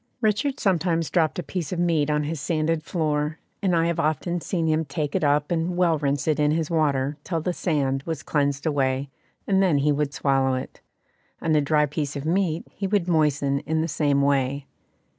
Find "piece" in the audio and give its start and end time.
1.43-1.71, 11.85-12.15